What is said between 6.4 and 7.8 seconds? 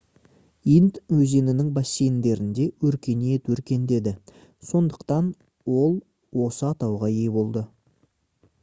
осы атауға ие болды